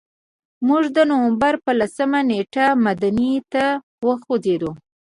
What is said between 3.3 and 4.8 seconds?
ته وخوځېدو.